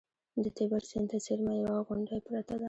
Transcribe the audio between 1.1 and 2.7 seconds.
ته څېرمه یوه غونډۍ پرته ده